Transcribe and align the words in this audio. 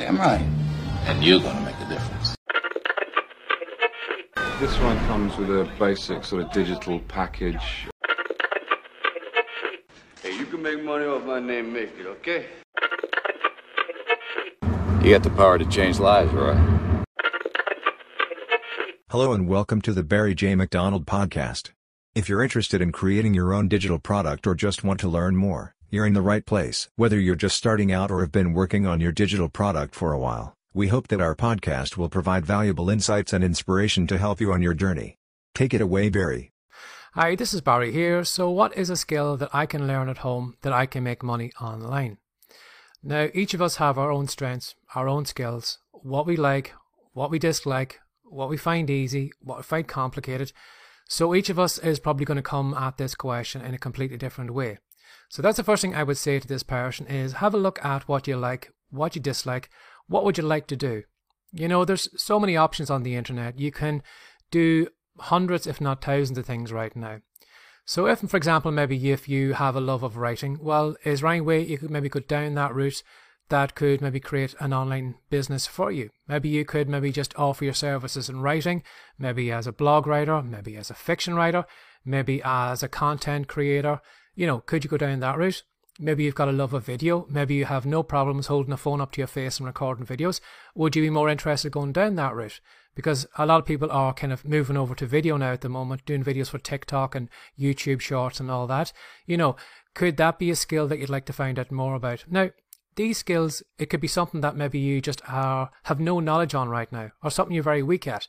Damn 0.00 0.16
right. 0.16 0.40
And 1.08 1.22
you're 1.22 1.40
gonna 1.40 1.60
make 1.60 1.76
a 1.76 1.86
difference. 1.90 2.34
This 4.58 4.78
one 4.78 4.96
comes 5.00 5.36
with 5.36 5.50
a 5.50 5.70
basic 5.78 6.24
sort 6.24 6.42
of 6.42 6.52
digital 6.52 7.00
package. 7.00 7.86
Hey, 10.22 10.38
you 10.38 10.46
can 10.46 10.62
make 10.62 10.82
money 10.82 11.04
off 11.04 11.24
my 11.24 11.38
name, 11.38 11.74
make 11.74 11.90
it, 11.98 12.06
okay? 12.06 12.46
You 15.04 15.10
got 15.10 15.22
the 15.22 15.34
power 15.36 15.58
to 15.58 15.66
change 15.66 15.98
lives, 15.98 16.32
Roy. 16.32 16.54
Hello 19.10 19.34
and 19.34 19.46
welcome 19.46 19.82
to 19.82 19.92
the 19.92 20.02
Barry 20.02 20.34
J. 20.34 20.54
McDonald 20.54 21.04
Podcast. 21.04 21.72
If 22.14 22.26
you're 22.26 22.42
interested 22.42 22.80
in 22.80 22.90
creating 22.90 23.34
your 23.34 23.52
own 23.52 23.68
digital 23.68 23.98
product 23.98 24.46
or 24.46 24.54
just 24.54 24.82
want 24.82 24.98
to 25.00 25.08
learn 25.08 25.36
more, 25.36 25.74
you're 25.90 26.06
in 26.06 26.14
the 26.14 26.22
right 26.22 26.46
place. 26.46 26.88
Whether 26.94 27.18
you're 27.18 27.34
just 27.34 27.56
starting 27.56 27.92
out 27.92 28.10
or 28.10 28.20
have 28.20 28.30
been 28.30 28.54
working 28.54 28.86
on 28.86 29.00
your 29.00 29.12
digital 29.12 29.48
product 29.48 29.94
for 29.94 30.12
a 30.12 30.18
while, 30.18 30.54
we 30.72 30.88
hope 30.88 31.08
that 31.08 31.20
our 31.20 31.34
podcast 31.34 31.96
will 31.96 32.08
provide 32.08 32.46
valuable 32.46 32.88
insights 32.88 33.32
and 33.32 33.42
inspiration 33.42 34.06
to 34.06 34.18
help 34.18 34.40
you 34.40 34.52
on 34.52 34.62
your 34.62 34.74
journey. 34.74 35.18
Take 35.54 35.74
it 35.74 35.80
away, 35.80 36.08
Barry. 36.08 36.52
Hi, 37.14 37.34
this 37.34 37.52
is 37.52 37.60
Barry 37.60 37.90
here. 37.90 38.22
So, 38.22 38.48
what 38.50 38.76
is 38.76 38.88
a 38.88 38.96
skill 38.96 39.36
that 39.38 39.50
I 39.52 39.66
can 39.66 39.88
learn 39.88 40.08
at 40.08 40.18
home 40.18 40.56
that 40.62 40.72
I 40.72 40.86
can 40.86 41.02
make 41.02 41.24
money 41.24 41.52
online? 41.60 42.18
Now, 43.02 43.28
each 43.34 43.52
of 43.52 43.60
us 43.60 43.76
have 43.76 43.98
our 43.98 44.12
own 44.12 44.28
strengths, 44.28 44.76
our 44.94 45.08
own 45.08 45.24
skills, 45.24 45.78
what 45.90 46.24
we 46.24 46.36
like, 46.36 46.72
what 47.14 47.30
we 47.32 47.40
dislike, 47.40 47.98
what 48.22 48.48
we 48.48 48.56
find 48.56 48.88
easy, 48.88 49.32
what 49.42 49.58
we 49.58 49.62
find 49.64 49.88
complicated. 49.88 50.52
So, 51.12 51.34
each 51.34 51.50
of 51.50 51.58
us 51.58 51.76
is 51.78 51.98
probably 51.98 52.24
going 52.24 52.36
to 52.36 52.42
come 52.42 52.72
at 52.72 52.96
this 52.96 53.16
question 53.16 53.62
in 53.62 53.74
a 53.74 53.78
completely 53.78 54.16
different 54.16 54.54
way. 54.54 54.78
So, 55.28 55.42
that's 55.42 55.56
the 55.56 55.64
first 55.64 55.82
thing 55.82 55.92
I 55.92 56.04
would 56.04 56.18
say 56.18 56.38
to 56.38 56.46
this 56.46 56.62
person 56.62 57.08
is 57.08 57.32
have 57.32 57.52
a 57.52 57.58
look 57.58 57.84
at 57.84 58.06
what 58.06 58.28
you 58.28 58.36
like, 58.36 58.72
what 58.90 59.16
you 59.16 59.20
dislike, 59.20 59.70
what 60.06 60.24
would 60.24 60.38
you 60.38 60.44
like 60.44 60.68
to 60.68 60.76
do? 60.76 61.02
You 61.52 61.66
know, 61.66 61.84
there's 61.84 62.08
so 62.16 62.38
many 62.38 62.56
options 62.56 62.90
on 62.90 63.02
the 63.02 63.16
internet. 63.16 63.58
You 63.58 63.72
can 63.72 64.04
do 64.52 64.86
hundreds, 65.18 65.66
if 65.66 65.80
not 65.80 66.00
thousands, 66.00 66.38
of 66.38 66.46
things 66.46 66.72
right 66.72 66.94
now. 66.94 67.18
So, 67.84 68.06
if, 68.06 68.20
for 68.20 68.36
example, 68.36 68.70
maybe 68.70 69.10
if 69.10 69.28
you 69.28 69.54
have 69.54 69.74
a 69.74 69.80
love 69.80 70.04
of 70.04 70.16
writing, 70.16 70.58
well, 70.62 70.94
is 71.04 71.24
any 71.24 71.40
way 71.40 71.60
you 71.60 71.76
could 71.76 71.90
maybe 71.90 72.08
go 72.08 72.20
down 72.20 72.54
that 72.54 72.72
route 72.72 73.02
that 73.50 73.74
could 73.74 74.00
maybe 74.00 74.20
create 74.20 74.54
an 74.58 74.72
online 74.72 75.16
business 75.28 75.66
for 75.66 75.92
you? 75.92 76.10
Maybe 76.26 76.48
you 76.48 76.64
could 76.64 76.88
maybe 76.88 77.12
just 77.12 77.38
offer 77.38 77.64
your 77.64 77.74
services 77.74 78.28
in 78.28 78.40
writing, 78.40 78.82
maybe 79.18 79.52
as 79.52 79.66
a 79.66 79.72
blog 79.72 80.06
writer, 80.06 80.42
maybe 80.42 80.76
as 80.76 80.90
a 80.90 80.94
fiction 80.94 81.34
writer, 81.34 81.66
maybe 82.04 82.40
as 82.44 82.82
a 82.82 82.88
content 82.88 83.48
creator. 83.48 84.00
You 84.34 84.46
know, 84.46 84.60
could 84.60 84.84
you 84.84 84.90
go 84.90 84.96
down 84.96 85.20
that 85.20 85.38
route? 85.38 85.62
Maybe 85.98 86.24
you've 86.24 86.34
got 86.34 86.48
a 86.48 86.52
love 86.52 86.72
of 86.72 86.86
video. 86.86 87.26
Maybe 87.28 87.54
you 87.54 87.66
have 87.66 87.84
no 87.84 88.02
problems 88.02 88.46
holding 88.46 88.72
a 88.72 88.78
phone 88.78 89.02
up 89.02 89.12
to 89.12 89.20
your 89.20 89.28
face 89.28 89.58
and 89.58 89.66
recording 89.66 90.06
videos. 90.06 90.40
Would 90.74 90.96
you 90.96 91.02
be 91.02 91.10
more 91.10 91.28
interested 91.28 91.72
going 91.72 91.92
down 91.92 92.14
that 92.14 92.34
route? 92.34 92.60
Because 92.94 93.26
a 93.36 93.44
lot 93.44 93.60
of 93.60 93.66
people 93.66 93.90
are 93.90 94.14
kind 94.14 94.32
of 94.32 94.44
moving 94.44 94.78
over 94.78 94.94
to 94.94 95.06
video 95.06 95.36
now 95.36 95.52
at 95.52 95.60
the 95.60 95.68
moment, 95.68 96.06
doing 96.06 96.24
videos 96.24 96.48
for 96.48 96.58
TikTok 96.58 97.14
and 97.14 97.28
YouTube 97.58 98.00
shorts 98.00 98.40
and 98.40 98.50
all 98.50 98.66
that. 98.66 98.92
You 99.26 99.36
know, 99.36 99.56
could 99.94 100.16
that 100.16 100.38
be 100.38 100.50
a 100.50 100.56
skill 100.56 100.88
that 100.88 100.98
you'd 100.98 101.10
like 101.10 101.26
to 101.26 101.32
find 101.32 101.58
out 101.58 101.70
more 101.70 101.94
about? 101.94 102.24
Now, 102.30 102.50
these 102.96 103.18
skills, 103.18 103.62
it 103.78 103.86
could 103.86 104.00
be 104.00 104.08
something 104.08 104.40
that 104.40 104.56
maybe 104.56 104.78
you 104.78 105.00
just 105.00 105.22
are, 105.28 105.70
have 105.84 106.00
no 106.00 106.20
knowledge 106.20 106.54
on 106.54 106.68
right 106.68 106.90
now, 106.90 107.10
or 107.22 107.30
something 107.30 107.54
you're 107.54 107.62
very 107.62 107.82
weak 107.82 108.06
at. 108.06 108.26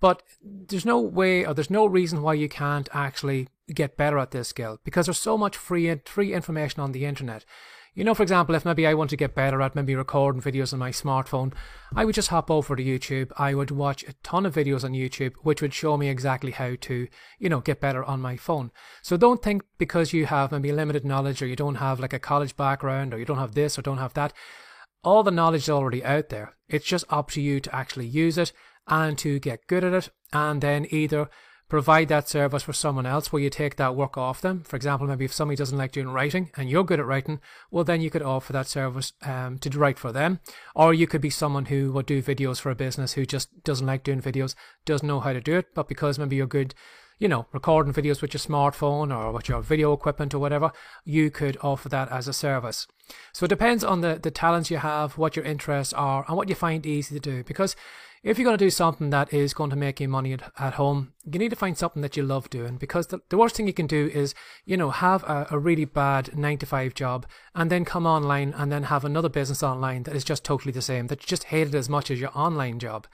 But 0.00 0.22
there's 0.42 0.86
no 0.86 0.98
way 1.00 1.44
or 1.44 1.52
there's 1.52 1.70
no 1.70 1.84
reason 1.86 2.22
why 2.22 2.34
you 2.34 2.48
can't 2.48 2.88
actually 2.92 3.48
get 3.72 3.96
better 3.96 4.18
at 4.18 4.30
this 4.30 4.48
skill 4.48 4.78
because 4.82 5.06
there's 5.06 5.18
so 5.18 5.36
much 5.36 5.56
free 5.56 5.94
free 6.06 6.32
information 6.32 6.80
on 6.80 6.92
the 6.92 7.04
internet. 7.04 7.44
You 8.00 8.06
know, 8.06 8.14
for 8.14 8.22
example, 8.22 8.54
if 8.54 8.64
maybe 8.64 8.86
I 8.86 8.94
want 8.94 9.10
to 9.10 9.16
get 9.18 9.34
better 9.34 9.60
at 9.60 9.74
maybe 9.74 9.94
recording 9.94 10.40
videos 10.40 10.72
on 10.72 10.78
my 10.78 10.90
smartphone, 10.90 11.52
I 11.94 12.06
would 12.06 12.14
just 12.14 12.28
hop 12.28 12.50
over 12.50 12.74
to 12.74 12.82
YouTube. 12.82 13.30
I 13.36 13.52
would 13.52 13.70
watch 13.70 14.04
a 14.04 14.14
ton 14.22 14.46
of 14.46 14.54
videos 14.54 14.84
on 14.84 14.92
YouTube, 14.92 15.34
which 15.42 15.60
would 15.60 15.74
show 15.74 15.98
me 15.98 16.08
exactly 16.08 16.50
how 16.50 16.76
to, 16.80 17.08
you 17.38 17.48
know, 17.50 17.60
get 17.60 17.78
better 17.78 18.02
on 18.02 18.22
my 18.22 18.38
phone. 18.38 18.70
So 19.02 19.18
don't 19.18 19.42
think 19.42 19.64
because 19.76 20.14
you 20.14 20.24
have 20.24 20.50
maybe 20.50 20.72
limited 20.72 21.04
knowledge 21.04 21.42
or 21.42 21.46
you 21.46 21.56
don't 21.56 21.74
have 21.74 22.00
like 22.00 22.14
a 22.14 22.18
college 22.18 22.56
background 22.56 23.12
or 23.12 23.18
you 23.18 23.26
don't 23.26 23.36
have 23.36 23.54
this 23.54 23.78
or 23.78 23.82
don't 23.82 23.98
have 23.98 24.14
that. 24.14 24.32
All 25.04 25.22
the 25.22 25.30
knowledge 25.30 25.64
is 25.64 25.68
already 25.68 26.02
out 26.02 26.30
there. 26.30 26.56
It's 26.70 26.86
just 26.86 27.04
up 27.10 27.30
to 27.32 27.42
you 27.42 27.60
to 27.60 27.76
actually 27.76 28.06
use 28.06 28.38
it 28.38 28.50
and 28.88 29.18
to 29.18 29.38
get 29.38 29.66
good 29.66 29.84
at 29.84 29.92
it 29.92 30.08
and 30.32 30.62
then 30.62 30.86
either 30.88 31.28
provide 31.70 32.08
that 32.08 32.28
service 32.28 32.64
for 32.64 32.72
someone 32.72 33.06
else 33.06 33.32
where 33.32 33.40
you 33.40 33.48
take 33.48 33.76
that 33.76 33.94
work 33.94 34.18
off 34.18 34.40
them. 34.40 34.62
For 34.64 34.76
example, 34.76 35.06
maybe 35.06 35.24
if 35.24 35.32
somebody 35.32 35.56
doesn't 35.56 35.78
like 35.78 35.92
doing 35.92 36.08
writing 36.08 36.50
and 36.56 36.68
you're 36.68 36.84
good 36.84 37.00
at 37.00 37.06
writing, 37.06 37.40
well, 37.70 37.84
then 37.84 38.00
you 38.00 38.10
could 38.10 38.22
offer 38.22 38.52
that 38.52 38.66
service 38.66 39.12
um, 39.22 39.58
to 39.60 39.70
write 39.78 39.98
for 39.98 40.12
them. 40.12 40.40
Or 40.74 40.92
you 40.92 41.06
could 41.06 41.20
be 41.20 41.30
someone 41.30 41.66
who 41.66 41.92
would 41.92 42.06
do 42.06 42.20
videos 42.20 42.60
for 42.60 42.70
a 42.70 42.74
business 42.74 43.12
who 43.12 43.24
just 43.24 43.62
doesn't 43.62 43.86
like 43.86 44.02
doing 44.02 44.20
videos, 44.20 44.54
doesn't 44.84 45.06
know 45.06 45.20
how 45.20 45.32
to 45.32 45.40
do 45.40 45.56
it, 45.56 45.68
but 45.74 45.88
because 45.88 46.18
maybe 46.18 46.36
you're 46.36 46.46
good, 46.46 46.74
you 47.18 47.28
know, 47.28 47.46
recording 47.52 47.94
videos 47.94 48.20
with 48.20 48.34
your 48.34 48.40
smartphone 48.40 49.16
or 49.16 49.32
with 49.32 49.48
your 49.48 49.62
video 49.62 49.92
equipment 49.92 50.34
or 50.34 50.40
whatever, 50.40 50.72
you 51.04 51.30
could 51.30 51.56
offer 51.62 51.88
that 51.88 52.10
as 52.10 52.26
a 52.26 52.32
service. 52.32 52.88
So 53.32 53.44
it 53.44 53.48
depends 53.48 53.84
on 53.84 54.00
the, 54.00 54.18
the 54.22 54.30
talents 54.30 54.70
you 54.70 54.78
have, 54.78 55.18
what 55.18 55.36
your 55.36 55.44
interests 55.44 55.92
are, 55.92 56.24
and 56.28 56.36
what 56.36 56.48
you 56.48 56.54
find 56.54 56.84
easy 56.86 57.14
to 57.14 57.20
do. 57.20 57.44
Because 57.44 57.76
if 58.22 58.38
you're 58.38 58.44
going 58.44 58.58
to 58.58 58.64
do 58.64 58.70
something 58.70 59.08
that 59.10 59.32
is 59.32 59.54
going 59.54 59.70
to 59.70 59.76
make 59.76 59.98
you 59.98 60.06
money 60.06 60.34
at, 60.34 60.52
at 60.58 60.74
home, 60.74 61.14
you 61.24 61.38
need 61.38 61.48
to 61.48 61.56
find 61.56 61.78
something 61.78 62.02
that 62.02 62.18
you 62.18 62.22
love 62.22 62.50
doing 62.50 62.76
because 62.76 63.06
the, 63.06 63.20
the 63.30 63.38
worst 63.38 63.56
thing 63.56 63.66
you 63.66 63.72
can 63.72 63.86
do 63.86 64.10
is, 64.12 64.34
you 64.66 64.76
know, 64.76 64.90
have 64.90 65.22
a, 65.24 65.46
a 65.50 65.58
really 65.58 65.86
bad 65.86 66.36
nine 66.36 66.58
to 66.58 66.66
five 66.66 66.92
job 66.92 67.26
and 67.54 67.70
then 67.70 67.84
come 67.84 68.06
online 68.06 68.52
and 68.58 68.70
then 68.70 68.84
have 68.84 69.06
another 69.06 69.30
business 69.30 69.62
online 69.62 70.02
that 70.02 70.14
is 70.14 70.24
just 70.24 70.44
totally 70.44 70.72
the 70.72 70.82
same, 70.82 71.06
that 71.06 71.22
you 71.22 71.26
just 71.26 71.44
hate 71.44 71.68
it 71.68 71.74
as 71.74 71.88
much 71.88 72.10
as 72.10 72.20
your 72.20 72.30
online 72.34 72.78
job. 72.78 73.06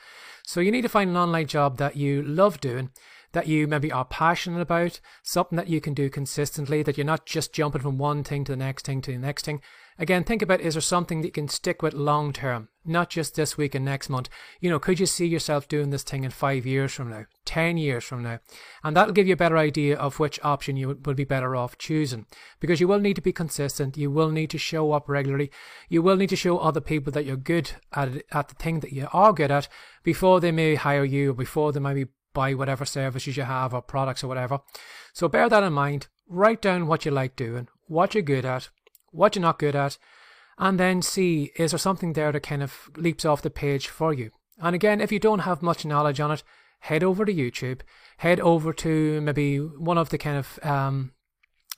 So 0.43 0.59
you 0.59 0.73
need 0.73 0.83
to 0.83 0.89
find 0.89 1.11
an 1.11 1.17
online 1.17 1.47
job 1.47 1.77
that 1.79 1.97
you 1.97 2.23
love 2.23 2.61
doing 2.61 2.91
that 3.37 3.47
you 3.47 3.67
maybe 3.67 3.93
are 3.93 4.07
passionate 4.07 4.63
about, 4.63 4.99
something 5.23 5.57
that 5.57 5.69
you 5.69 5.79
can 5.79 5.93
do 5.93 6.09
consistently, 6.09 6.83
that 6.83 6.97
you're 6.97 7.05
not 7.05 7.27
just 7.27 7.53
jumping 7.53 7.83
from 7.83 7.99
one 7.99 8.25
thing 8.25 8.45
to 8.45 8.53
the 8.53 8.57
next 8.57 8.87
thing 8.87 9.03
to 9.03 9.13
the 9.13 9.19
next 9.19 9.45
thing. 9.45 9.61
Again, 9.99 10.25
think 10.25 10.41
about 10.41 10.63
is 10.63 10.73
there 10.73 10.81
something 10.81 11.21
that 11.21 11.29
you 11.29 11.33
can 11.33 11.49
stick 11.49 11.83
with 11.83 11.93
long 11.93 12.33
term, 12.33 12.69
not 12.83 13.11
just 13.11 13.35
this 13.35 13.59
week 13.59 13.75
and 13.75 13.85
next 13.85 14.09
month. 14.09 14.31
You 14.59 14.71
know, 14.71 14.79
could 14.79 14.99
you 14.99 15.05
see 15.05 15.27
yourself 15.27 15.69
doing 15.69 15.91
this 15.91 16.03
thing 16.03 16.25
in 16.25 16.31
five 16.31 16.65
years 16.65 16.95
from 16.95 17.11
now, 17.11 17.27
10 17.45 17.77
years 17.77 18.05
from 18.05 18.23
now? 18.23 18.39
And 18.83 18.97
that'll 18.97 19.13
give 19.13 19.27
you 19.27 19.35
a 19.35 19.39
better 19.39 19.59
idea 19.59 19.99
of 19.99 20.19
which 20.19 20.41
option 20.43 20.79
you 20.79 20.89
would 20.89 21.17
be 21.17 21.25
better 21.25 21.55
off 21.55 21.77
choosing. 21.77 22.25
Because 22.59 22.81
you 22.81 22.89
will 22.89 23.01
need 23.01 23.17
to 23.17 23.23
be 23.23 23.33
consistent, 23.33 23.99
you 23.99 24.11
will 24.11 24.31
need 24.31 24.49
to 24.49 24.59
show 24.59 24.93
up 24.93 25.11
regularly, 25.11 25.51
you 25.91 26.01
will 26.01 26.17
need 26.17 26.31
to 26.31 26.37
show 26.37 26.57
other 26.57 26.81
people 26.81 27.13
that 27.13 27.27
you're 27.27 27.37
good 27.37 27.73
at, 27.93 28.23
at 28.33 28.49
the 28.49 28.55
thing 28.55 28.81
that 28.81 28.95
you 28.95 29.09
are 29.13 29.35
good 29.35 29.51
at 29.51 29.69
before 30.05 30.41
they 30.41 30.53
may 30.53 30.75
hire 30.75 31.05
you 31.05 31.33
or 31.33 31.35
before 31.35 31.71
they 31.71 31.81
maybe 31.81 32.07
buy 32.37 32.53
whatever 32.53 32.85
services 32.85 33.37
you 33.37 33.45
have 33.45 33.73
or 33.73 33.81
products 33.81 34.23
or 34.23 34.29
whatever. 34.29 34.61
So 35.15 35.27
bear 35.27 35.49
that 35.49 35.65
in 35.65 35.73
mind. 35.73 36.09
Write 36.29 36.61
down 36.61 36.87
what 36.87 37.07
you 37.07 37.11
like 37.11 37.35
doing, 37.35 37.69
what 37.87 38.15
you're 38.15 38.23
good 38.35 38.45
at, 38.45 38.69
what 39.11 39.35
you're 39.35 39.49
not 39.49 39.59
good 39.59 39.75
at, 39.75 39.97
and 40.59 40.79
then 40.79 41.01
see 41.01 41.51
is 41.57 41.71
there 41.71 41.79
something 41.79 42.13
there 42.13 42.33
that 42.33 42.41
kind 42.41 42.63
of 42.63 42.91
leaps 42.97 43.25
off 43.25 43.43
the 43.43 43.51
page 43.51 43.89
for 43.89 44.13
you. 44.13 44.31
And 44.59 44.75
again, 44.75 45.01
if 45.01 45.11
you 45.11 45.19
don't 45.19 45.49
have 45.49 45.63
much 45.63 45.87
knowledge 45.87 46.21
on 46.21 46.31
it, 46.31 46.43
head 46.81 47.03
over 47.03 47.25
to 47.25 47.35
YouTube, 47.35 47.81
head 48.19 48.41
over 48.41 48.73
to 48.73 49.21
maybe 49.23 49.59
one 49.59 49.99
of 49.99 50.11
the 50.11 50.19
kind 50.19 50.37
of 50.37 50.59
um, 50.63 51.13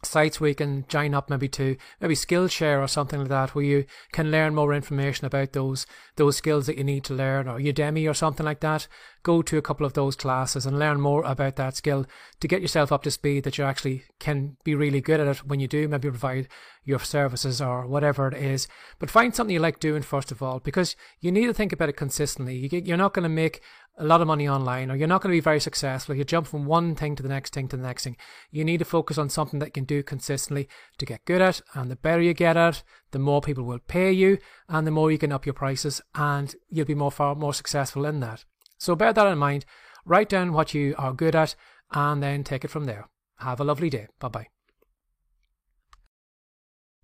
sites 0.04 0.40
where 0.40 0.48
you 0.48 0.54
can 0.54 0.84
join 0.88 1.12
up 1.12 1.28
maybe 1.28 1.48
to 1.48 1.76
maybe 2.00 2.14
Skillshare 2.14 2.80
or 2.82 2.86
something 2.86 3.18
like 3.20 3.28
that 3.28 3.54
where 3.54 3.64
you 3.64 3.84
can 4.12 4.30
learn 4.30 4.54
more 4.54 4.72
information 4.72 5.26
about 5.26 5.52
those 5.52 5.86
those 6.16 6.36
skills 6.36 6.66
that 6.66 6.78
you 6.78 6.84
need 6.84 7.04
to 7.04 7.14
learn 7.14 7.48
or 7.48 7.58
Udemy 7.58 8.08
or 8.08 8.14
something 8.14 8.46
like 8.46 8.60
that. 8.60 8.86
Go 9.24 9.42
to 9.42 9.58
a 9.58 9.62
couple 9.62 9.84
of 9.84 9.94
those 9.94 10.14
classes 10.14 10.66
and 10.66 10.78
learn 10.78 11.00
more 11.00 11.24
about 11.24 11.56
that 11.56 11.76
skill 11.76 12.06
to 12.40 12.48
get 12.48 12.62
yourself 12.62 12.92
up 12.92 13.02
to 13.02 13.10
speed 13.10 13.42
that 13.44 13.58
you 13.58 13.64
actually 13.64 14.04
can 14.20 14.56
be 14.62 14.74
really 14.74 15.00
good 15.00 15.20
at 15.20 15.26
it 15.26 15.44
when 15.44 15.58
you 15.58 15.66
do 15.66 15.88
maybe 15.88 16.08
provide 16.08 16.48
your 16.84 17.00
services 17.00 17.60
or 17.60 17.86
whatever 17.86 18.28
it 18.28 18.34
is. 18.34 18.68
But 18.98 19.10
find 19.10 19.34
something 19.34 19.52
you 19.52 19.60
like 19.60 19.80
doing 19.80 20.02
first 20.02 20.30
of 20.30 20.42
all 20.42 20.60
because 20.60 20.94
you 21.20 21.32
need 21.32 21.46
to 21.46 21.54
think 21.54 21.72
about 21.72 21.88
it 21.88 21.96
consistently. 21.96 22.68
You're 22.72 22.96
not 22.96 23.14
going 23.14 23.24
to 23.24 23.28
make 23.28 23.60
a 23.98 24.04
lot 24.04 24.20
of 24.20 24.26
money 24.26 24.48
online 24.48 24.90
or 24.90 24.96
you're 24.96 25.08
not 25.08 25.20
going 25.20 25.32
to 25.32 25.36
be 25.36 25.40
very 25.40 25.60
successful. 25.60 26.14
You 26.14 26.24
jump 26.24 26.46
from 26.46 26.66
one 26.66 26.94
thing 26.94 27.16
to 27.16 27.22
the 27.22 27.28
next 27.28 27.52
thing 27.52 27.68
to 27.68 27.76
the 27.76 27.82
next 27.82 28.04
thing. 28.04 28.16
You 28.50 28.64
need 28.64 28.78
to 28.78 28.84
focus 28.84 29.18
on 29.18 29.28
something 29.28 29.58
that 29.58 29.66
you 29.66 29.72
can 29.72 29.84
do 29.84 30.02
consistently 30.02 30.68
to 30.98 31.06
get 31.06 31.24
good 31.24 31.42
at. 31.42 31.60
And 31.74 31.90
the 31.90 31.96
better 31.96 32.22
you 32.22 32.32
get 32.32 32.56
at, 32.56 32.82
the 33.10 33.18
more 33.18 33.40
people 33.40 33.64
will 33.64 33.80
pay 33.80 34.12
you 34.12 34.38
and 34.68 34.86
the 34.86 34.92
more 34.92 35.10
you 35.10 35.18
can 35.18 35.32
up 35.32 35.46
your 35.46 35.52
prices 35.52 36.00
and 36.14 36.54
you'll 36.68 36.86
be 36.86 36.94
more 36.94 37.10
far 37.10 37.34
more 37.34 37.54
successful 37.54 38.06
in 38.06 38.20
that. 38.20 38.44
So 38.78 38.94
bear 38.94 39.12
that 39.12 39.26
in 39.26 39.38
mind. 39.38 39.64
Write 40.04 40.28
down 40.28 40.52
what 40.52 40.74
you 40.74 40.94
are 40.96 41.12
good 41.12 41.34
at 41.34 41.54
and 41.92 42.22
then 42.22 42.44
take 42.44 42.64
it 42.64 42.70
from 42.70 42.84
there. 42.84 43.08
Have 43.38 43.60
a 43.60 43.64
lovely 43.64 43.90
day. 43.90 44.06
Bye 44.20 44.28
bye. 44.28 44.46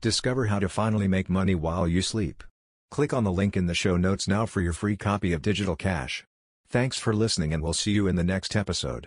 Discover 0.00 0.46
how 0.46 0.58
to 0.58 0.68
finally 0.68 1.08
make 1.08 1.30
money 1.30 1.54
while 1.54 1.88
you 1.88 2.02
sleep. 2.02 2.44
Click 2.90 3.12
on 3.12 3.24
the 3.24 3.32
link 3.32 3.56
in 3.56 3.66
the 3.66 3.74
show 3.74 3.96
notes 3.96 4.28
now 4.28 4.46
for 4.46 4.60
your 4.60 4.72
free 4.72 4.96
copy 4.96 5.32
of 5.32 5.42
Digital 5.42 5.74
Cash. 5.74 6.24
Thanks 6.68 6.98
for 6.98 7.12
listening 7.12 7.52
and 7.52 7.62
we'll 7.62 7.72
see 7.72 7.92
you 7.92 8.06
in 8.06 8.16
the 8.16 8.24
next 8.24 8.56
episode. 8.56 9.02